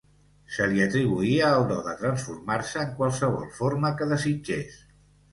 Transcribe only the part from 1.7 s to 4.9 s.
do de transformar-se en qualsevol forma que desitgés.